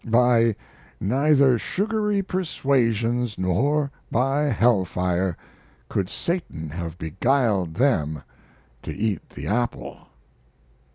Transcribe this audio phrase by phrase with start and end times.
[0.03, 0.55] By
[0.99, 5.37] neither sugary persuasions nor by hell fire
[5.89, 8.23] could Satan have beguiled them
[8.81, 10.07] to eat the apple.